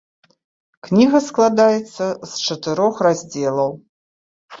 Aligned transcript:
Кніга 0.85 1.19
складаецца 1.25 2.05
з 2.31 2.47
чатырох 2.47 2.95
раздзелаў. 3.09 3.71